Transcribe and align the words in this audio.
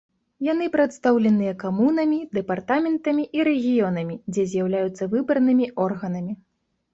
Яны 0.45 0.65
прадстаўленыя 0.75 1.51
камунамі, 1.63 2.17
дэпартаментамі 2.37 3.23
і 3.39 3.45
рэгіёнамі, 3.49 4.15
дзе 4.31 4.47
з'яўляюцца 4.55 5.03
выбранымі 5.13 5.69
органамі. 5.87 6.33